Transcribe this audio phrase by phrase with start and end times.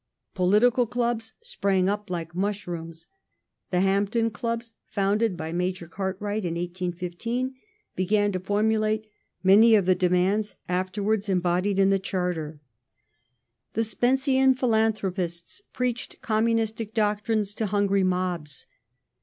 [0.33, 3.07] Political clubs sprang up like mushrooms.
[3.69, 7.53] The" Hampden" clubs, founded ^ji by Major Cartwright in 1815,
[7.95, 9.05] began to formulate
[9.43, 12.59] many of the» demands afterwards embodied in the'' Charter".
[13.75, 18.65] The" Spencean Philanthropists" preached communistic doctrines to hungry mobs.